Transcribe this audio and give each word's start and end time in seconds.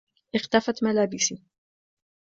اختفت 0.33 0.83
ملابسي. 0.83 1.43